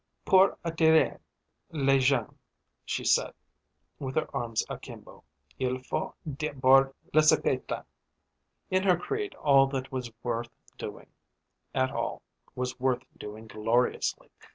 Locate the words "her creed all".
8.81-9.67